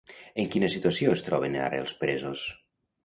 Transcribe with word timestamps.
En 0.43 0.47
quina 0.53 0.69
situació 0.75 1.13
es 1.17 1.23
troben 1.27 1.59
ara 1.67 1.83
els 1.85 1.95
presos? 2.03 2.47